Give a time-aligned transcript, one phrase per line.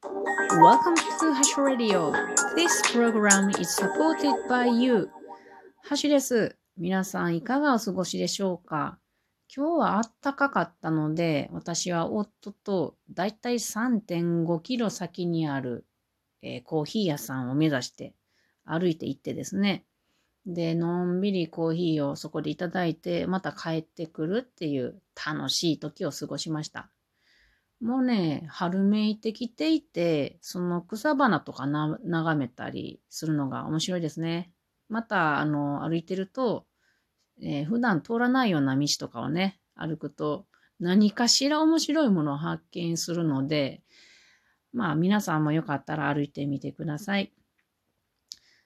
[0.00, 2.12] Welcome to Hash Radio.
[2.54, 5.10] This program is supported by you.
[5.82, 6.56] ハシです。
[6.76, 9.00] 皆さんいかがお過ごしでしょうか？
[9.54, 15.84] 今日はあったかかったので、私は夫とだいたい3.5キロ先にある、
[16.42, 18.14] えーコーヒー屋さんを目指して
[18.64, 19.84] 歩いて行ってですね。
[20.46, 26.88] で、のんびりコーヒーをそこでいただいて、また帰ってくるっていう楽しい時を過ごしました。
[27.80, 34.52] もうね、春めいてきていて、その草花とかな眺めたりするのが面白いですね。
[34.88, 36.66] また、あの、歩いてると、
[37.40, 40.46] えー普段通らないような道とかをね、歩くと、
[40.80, 43.82] 何かしら面白いものを発見するので、
[44.72, 47.32] まあ皆さんもよかったら歩いてみてください。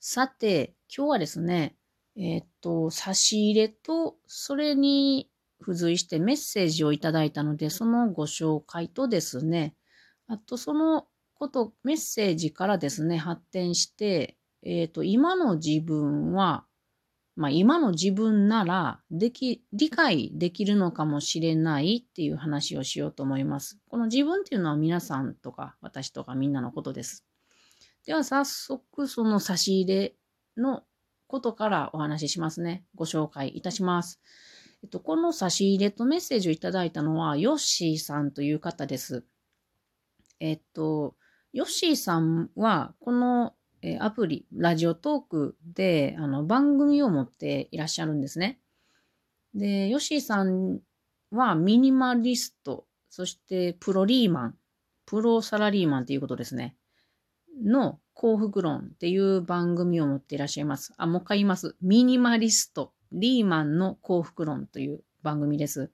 [0.00, 1.76] さて、今日はですね、
[2.16, 5.30] えーっと、差し入れと、それに
[5.64, 9.74] 付随してメッセージをいただいたので、そのご紹介とですね、
[10.26, 16.64] あとそのこと、メッセージからですね、発展して、えーと、今の自分は、
[17.36, 23.78] まあ今の自分なら、でき、理解できるのかもしれないっていう話をしようと思います。
[23.88, 27.24] この自分っていうのは皆さんとか私とかみんなのことです。
[28.06, 30.14] では早速その差し入れ
[30.56, 30.84] の
[31.26, 32.84] ことからお話ししますね。
[32.94, 34.20] ご紹介いたします。
[34.84, 39.24] えっと、この差し入れとメッセージをいただいたのは、ヨッシーさんという方です。
[40.40, 41.16] えっと、
[41.54, 43.54] ヨッシーさんは、この
[44.00, 48.60] アプリ、ラジオトークで、あの、番組を持っていらっしゃるんですね。
[49.54, 50.80] で、ヨッシーさん
[51.30, 54.54] はミニマリスト、そしてプロリーマン、
[55.06, 56.76] プロサラリーマンということですね。
[57.64, 60.92] の幸福論っていう番組を持っていらっしゃいます。
[60.98, 61.74] あ、もう一回言います。
[61.80, 65.90] ミニマリスト、リーマンの幸福論という番組です。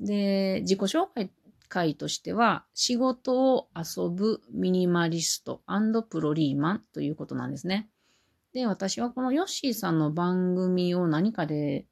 [0.00, 1.30] で、自己紹介
[1.68, 5.62] 会としては、仕事を遊ぶミニマリスト
[6.10, 7.88] プロリーマンということなんですね。
[8.52, 11.86] で、私はこのヨッシーさんの番組を何かで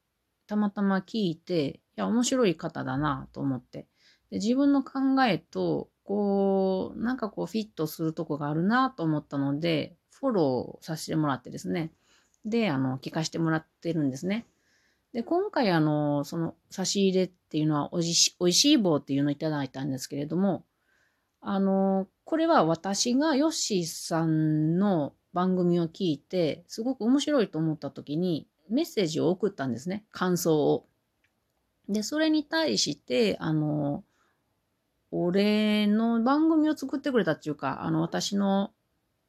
[0.46, 3.86] たまたま聞いて、いや、面白い方だなと思って。
[4.30, 11.92] で自分の考えと、こう、なんかこうフィットするとこがあるなと思ったので、フォローさせてもらってですね。
[12.44, 14.46] で、あの、聞かせてもらってるんですね。
[15.12, 20.64] で、今回あの、その差し入れっていうのはおいし、おいしい棒っていうのをいただいたんですけれども、
[21.40, 30.04] あの、これは私がヨッシーさんの番組を聞いて、すごく面白いと思った時にメッセージを送ったんですね。
[30.12, 30.86] 感想を。
[31.88, 34.04] で、それに対して、あの、
[35.10, 38.72] 俺の番組を作ってくれたっていうか、あの、私の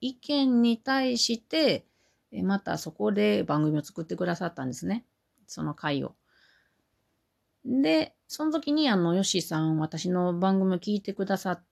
[0.01, 1.85] 意見に対して、
[2.31, 5.05] えまたそこで番組を作ってくださったんですね。
[5.47, 6.15] その回を。
[7.65, 11.63] で、その時にあの、ヨッシーさん、私の番組を聞いてくださっ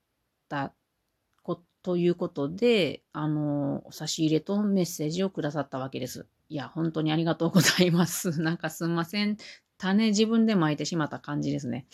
[0.49, 0.73] た
[1.43, 6.27] こということで、あの、お差し入れとメッセージをくださったわけです。
[6.49, 8.31] いや、本当にありがとうございます。
[8.41, 9.37] なんかすんません。
[9.77, 11.87] 種自分で巻いてしまった感じですね。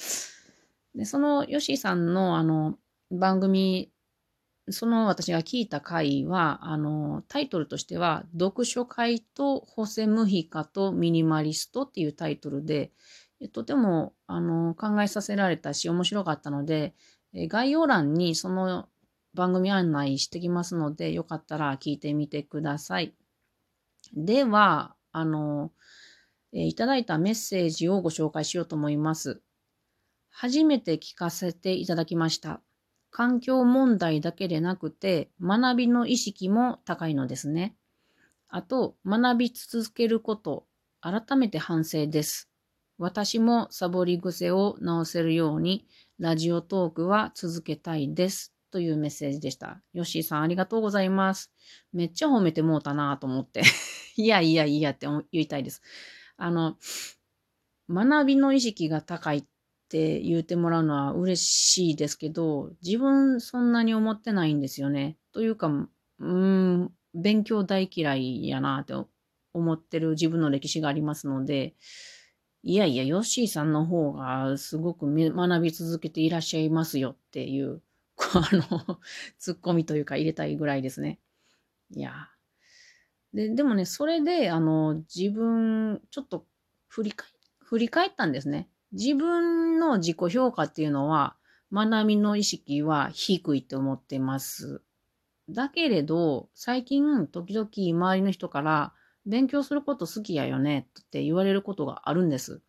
[0.96, 2.78] で、そのヨッシーさんのあの、
[3.12, 3.92] 番組、
[4.70, 12.92] その私が聞いた回は、あの、タイトルとしては、読書会とホセムヒカとミニマリストっていうタイトルで、
[13.52, 16.96] とても、あの、考えさせられたし、面白かったので、
[17.34, 18.88] 概要欄にその
[19.34, 23.14] 番組案内してきますので、よかったら聞いてみてください。
[24.14, 25.74] では、あの、
[26.54, 29.42] えいただいたメッセージをご紹介しようと思います。
[30.30, 32.62] 初めて聞かせていただきました。
[33.14, 37.76] 環境問題だけでなくて、学びの意識も高いのですね。
[38.50, 40.66] あと、学び続けること、
[41.00, 42.50] 改めて反省です。
[42.98, 45.86] 私もサボり癖を直せるように、
[46.18, 48.52] ラジオトークは続けたいです。
[48.72, 49.80] というメッセージでした。
[49.94, 51.52] ヨッシーさんありがとうございます。
[51.94, 53.62] めっちゃ褒めてもうたなと思って。
[54.18, 55.84] いやいやいやって言いたいです。
[56.36, 56.80] あの、
[57.88, 59.46] 学びの意識が高いっ
[59.94, 65.18] って言うてもらうのは嬉しいですけど、自分そんなに思ってないんですよね。
[65.34, 68.96] というか、うーん、勉強大嫌いやなって
[69.54, 71.76] 思ってる自分の歴史がありますので、
[72.64, 77.84] いやいや、ヨッシーさんの方がすごく学び続けていらっしゃいますよっていう、
[78.16, 78.50] こうあ
[78.88, 79.00] の、
[79.38, 81.20] ツッコミというか入れたいぐらいですね。
[81.92, 82.14] いや。
[83.32, 86.48] で、でもね、それで、あの、自分、ちょっと
[86.88, 87.28] 振り返、
[87.60, 88.70] 振り返ったんですね。
[88.94, 91.36] 自分の自己評価っていうのは、
[91.72, 94.84] 学びの意識は低いって思ってます。
[95.50, 98.94] だけれど、最近、時々周りの人から、
[99.26, 102.62] 勉強すること好きやよねって言われることがあるんです。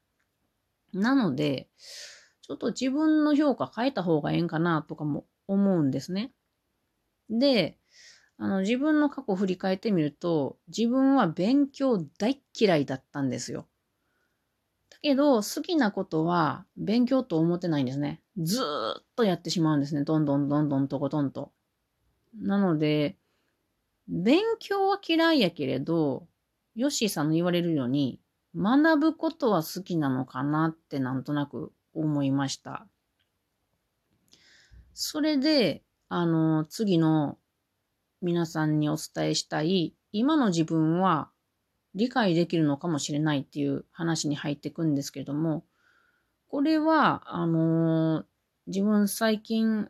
[0.95, 1.69] なので、
[2.41, 6.33] ちょっと自分の評価変えた方がええんかなとかも思うんですね。
[7.29, 7.79] で、
[8.39, 13.67] あの、自分の過去を振り返ってみると、自分は勉強大嫌いだったんですよ。
[15.05, 18.23] けど、好きなことは勉強と思ってないんですね。
[18.39, 20.03] ずーっとやってしまうんですね。
[20.03, 21.53] どんどんどんどんとことんと。
[22.41, 23.19] なので、
[24.09, 26.27] 勉強は嫌いやけれど、
[26.75, 28.19] ヨッシーさんの言われるように、
[28.57, 32.87] 学ぶことは好きなのかなってなんとなく思いました。
[34.95, 37.37] それで、あの、次の
[38.23, 41.31] 皆さんにお伝えしたい、今の自分は
[41.95, 45.65] 理解できるのかもしれないっていう話に入っていくんですけれども、
[46.49, 48.25] これは、あの
[48.67, 49.89] 自分最近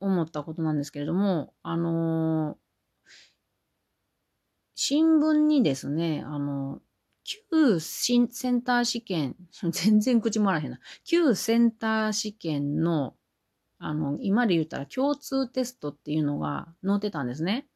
[0.00, 2.56] 思ったことなんですけれども、あの
[4.74, 6.80] 新聞にですね、あの、
[7.24, 9.36] 旧センター試験、
[9.70, 10.80] 全然口もあらへんな。
[11.04, 13.14] 旧センター試験の、
[13.78, 17.68] あの、今で言ったら共通テストっていうのが載ってたんですね。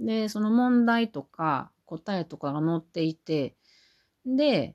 [0.00, 3.54] で、その問題とか答えとかが載っていて、
[4.24, 4.74] で、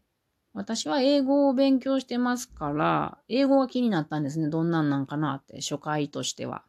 [0.53, 4.49] 私は英語を勉強してますから、英語が気になったんですね。
[4.49, 6.63] どんなんなんかなって、初回としては。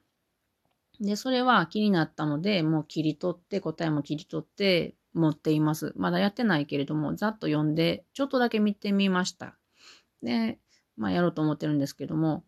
[1.01, 5.93] で、それは気になったので、もう切り取って、答えも切り取って持っています。
[5.97, 9.57] まだやってないけれども、ざっと読んで、ちょっとだけ見てみました。
[10.23, 10.59] で、
[10.97, 12.45] まあやろうと思ってるんですけども。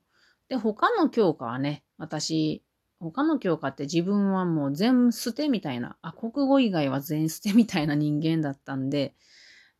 [0.48, 2.62] で、他の教科はね、私、
[3.00, 9.14] 他の教科って自分はもう全捨てみたいな、あ、国語以外は全捨てみたいな人間だったんで、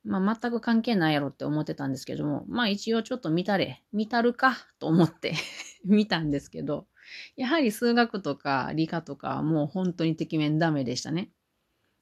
[0.05, 5.34] まあ全く関係ないやろって思ってたんですけども、まあ一応ちょっと見たれ、見たるかと思って
[5.84, 6.87] 見たんですけど、
[7.37, 11.31] やはり数学とか理科とかはもう本当にてきめんダメでしたね。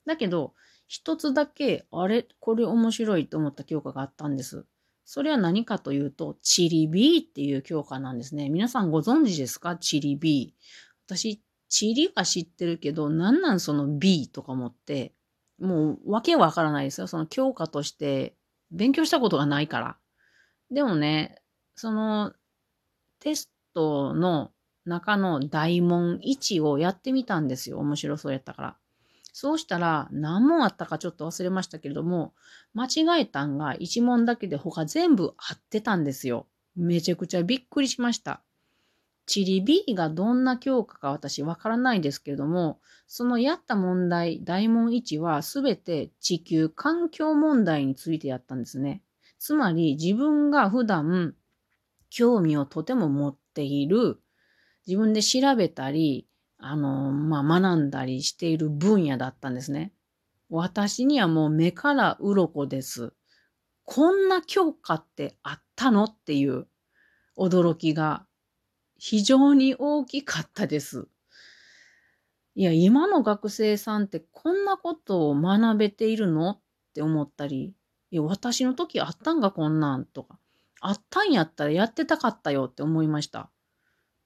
[0.06, 0.54] だけど、
[0.86, 4.64] 一つだけ、あれ、これ面白いと思った教科があったんです。
[5.04, 8.48] それは何かというと、チリビーっていう教科なんですね。
[8.50, 9.76] 皆さんご存知ですか？
[9.76, 10.87] チリビー。
[11.08, 11.40] 私、
[11.70, 15.14] チリは知ってるけど、なんなんその B とか思って、
[15.58, 17.06] もうわけわからないですよ。
[17.06, 18.36] その教科として
[18.70, 19.96] 勉強したことがないから。
[20.70, 21.42] でもね、
[21.74, 22.34] その
[23.20, 24.52] テストの
[24.84, 27.78] 中の大問1をやってみたんですよ。
[27.78, 28.76] 面白そうやったから。
[29.32, 32.34] そうしたら何問あったかちょっと忘れましたけれども、
[32.74, 36.46] 間違えたんが1問だけで他全部合ってたんですよ。
[36.76, 38.42] めちゃくちゃびっくりしました。
[39.28, 49.02] チリ B がどんな教科か私わからないですけれども、そのやった問題、大問1はすべて地球環境問題についてやったんですね。
[49.38, 51.34] つまり自分が普段
[52.08, 54.18] 興味をとても持っている、
[54.86, 56.26] 自分で調べたり、
[56.56, 59.92] あの、まあ、学んだりしている分野だったんですね。
[60.48, 63.12] 私にはもう目から鱗です。
[63.84, 66.66] こんな教科ってあったのっていう
[67.36, 68.26] 驚きが
[68.98, 71.08] 非常に大きかったです。
[72.54, 76.60] いや、今の学生さんってこんなことを学べているのっ
[76.94, 77.74] て思ったり、
[78.10, 80.38] いや、私の時あったんかこんなんとか、
[80.80, 83.50] あったんやったらやってたかったよって思いました。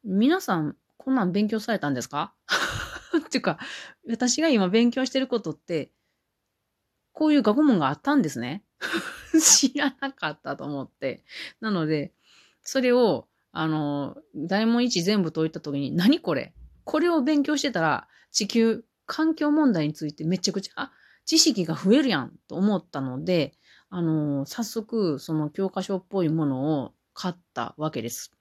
[0.04, 2.32] 皆さん、こんなん勉強されたんですか？
[3.18, 3.58] っていうか、
[4.08, 5.90] 私が今勉強してることって、
[7.12, 8.64] こういう学問があったんですね。
[9.38, 11.22] 知らなかったと思って。
[11.60, 12.14] なので、
[12.62, 16.54] それをあの、大問1全部解いた時に、何これ？
[16.84, 20.92] これを勉強してたら、地球環境問題についてめちゃくちゃ、あ
[21.24, 23.54] 知識が増えるやんと思ったので、
[23.90, 28.32] あの、早速、その教科書っぽいものを買ったわけです。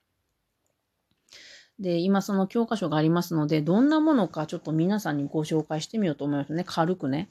[1.80, 6.64] で、今その教科書がありますので、どんなものかちょっと皆さんにご紹介してみようと思いますね。
[6.66, 7.28] 軽くね。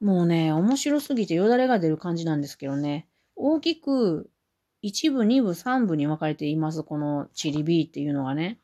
[0.00, 3.08] もうね、面白すぎてよだれが出る感じなんですけどね。
[3.34, 4.30] 大きく
[4.82, 6.82] 一部、二部、三部に分かれています。
[6.82, 8.60] このチリビーっていうのがね。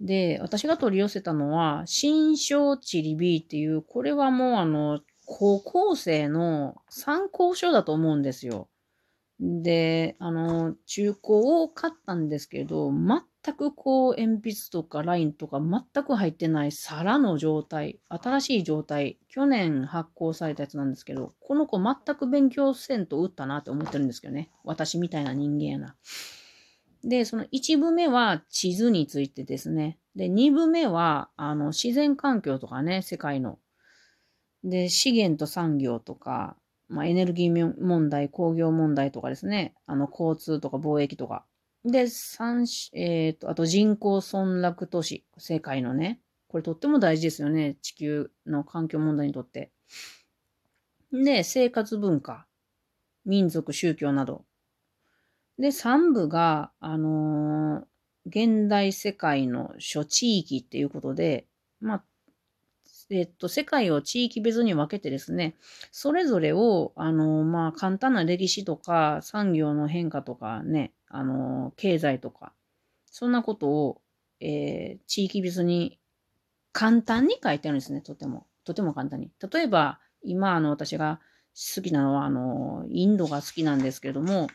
[0.00, 8.68] で、私が取り寄せたのは、新章チリビーっていう、これはもうあの、高校生の参考書だと思うんですよ。
[9.40, 24.50] で、あの、中古を買ったんですけど、全全くこう、鉛筆とかラインとか全く入ってない皿の状態、新しい状態、去年発行されたやつなんですけど、この子全く勉強せんと打ったなって思ってるんですけどね。
[24.62, 25.96] 私みたいな人間やな。
[27.02, 29.98] で、その1部目は地図についてですね。
[30.14, 33.58] で、2部目は、あの、自然環境とかね、世界の。
[34.62, 36.56] で、資源と産業とか、
[36.88, 41.44] まあ、エネルギー問題、工業問題とかですね、あの、交通とか貿易とか。
[41.84, 49.72] で、三、えっ、ー、と、あと人口村落都市、世界のね、これとっても大事ですよね、地球の環境問題にとって。
[51.12, 52.46] で、生活文化、
[53.24, 54.44] 民族、宗教など。
[55.58, 57.84] で、三部が、あのー、
[58.26, 61.46] 現代世界の諸地域っていうことで、
[61.80, 62.04] まあ、
[63.12, 65.54] えっと、世界を地域別に分けてですね、
[65.90, 72.52] それぞれを、あの、まあ、簡単な歴史とか、産業の変化とかね、あの、経済とか、
[73.06, 74.00] そんなことを、
[74.40, 76.00] えー、地域別に
[76.72, 78.46] 簡単に書いてあるんですね、とても。
[78.64, 79.30] とても簡単に。
[79.52, 81.20] 例えば、今、あの、私が
[81.54, 84.48] 好きなのは、あの、インドが好きなんですけれども、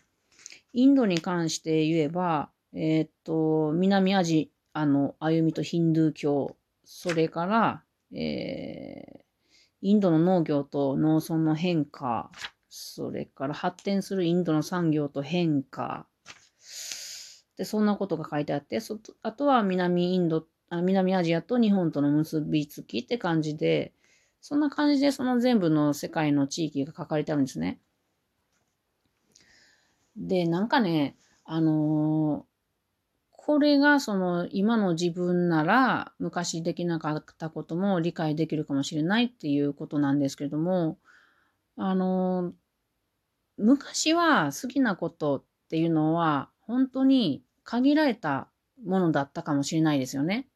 [0.74, 7.84] インドに関して言えば、えー、っと、南アジアの歩みとヒンドゥー教、それから、
[8.14, 9.22] えー、
[9.82, 12.32] インドの農業と農村の変化、
[12.70, 16.08] それから発展するインドの産業と変化、
[17.58, 23.94] で、そんなことが書いてあって、そあとは南インド、あ南アジアと日本との結びつきって感じで、
[24.42, 27.80] そんな感じでその全部の世界の地域が書かれてあるんですね。
[30.16, 32.46] で、なんかね、あの
[33.48, 40.98] これがその今の自分なら昔できなかったことも理解できるかもしれないっていうことなんですけれども、
[41.77, 42.51] あの、
[43.58, 48.50] 昔は好きなことっていうのは本当に限られた
[48.86, 50.50] ものだったかもしれないですよね。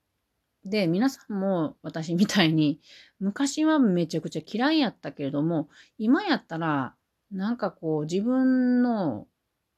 [0.66, 2.82] で、皆さんも私みたいに
[3.22, 6.94] 昔はめちゃくちゃ嫌いやったけれども、今やったら
[7.32, 9.28] なんかこう自分の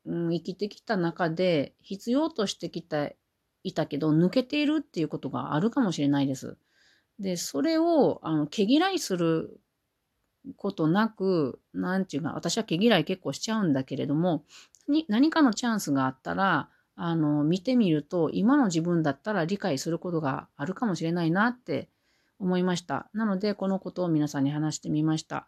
[0.06, 3.10] うん、生きてきた中で必要としてきた、
[3.64, 6.58] いたけど抜けているっていうことがあるかもしれないです。
[7.20, 9.62] で、それを、あの、毛嫌いする
[10.58, 14.44] ことなく、なんていうか、私は毛嫌い結構しちゃうんだけれども、
[14.88, 21.90] に何かのチャンスがあったら、あの、見てみると、今の自分だったら理解することがあるかもしれないなって
[22.40, 23.10] 思いました。
[23.14, 25.48] なので、このことを皆さんに話してみました。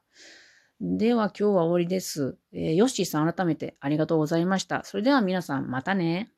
[0.81, 2.37] では今日は終わりです。
[2.51, 4.83] えー、ヨッシーさん改めてありがとうございました。
[4.83, 6.34] それでは皆さんまたね。